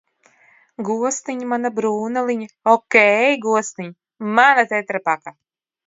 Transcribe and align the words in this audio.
Gosniņ, 0.87 1.43
mana 1.51 1.71
brūnaliņa... 1.81 2.49
Okei, 2.75 3.39
gosniņ, 3.47 3.97
mana 4.41 4.69
tetrapaka! 4.77 5.41